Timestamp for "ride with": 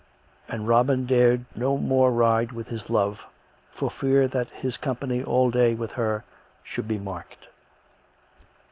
2.11-2.69